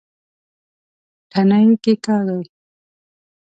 تڼي 1.31 1.61
کېکاږئ 1.83 2.41